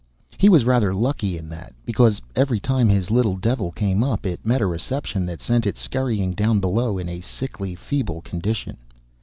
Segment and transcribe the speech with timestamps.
[0.35, 4.43] He was rather lucky in that, because every time his little devil came up it
[4.43, 8.77] met a reception that sent it scurrying down below in a sickly, feeble condition.